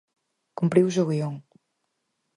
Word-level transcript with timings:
Cumpriuse 0.57 0.99
o 1.03 1.07
guión. 1.09 1.35